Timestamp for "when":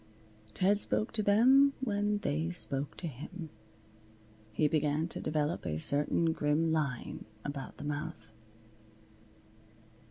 1.79-2.17